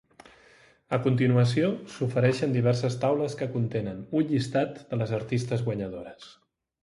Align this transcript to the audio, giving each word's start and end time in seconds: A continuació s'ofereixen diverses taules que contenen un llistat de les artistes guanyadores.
A 0.97 0.97
continuació 1.07 1.67
s'ofereixen 1.95 2.55
diverses 2.55 2.97
taules 3.03 3.37
que 3.41 3.49
contenen 3.57 4.01
un 4.21 4.27
llistat 4.31 4.83
de 4.95 4.99
les 5.03 5.13
artistes 5.21 5.65
guanyadores. 5.69 6.27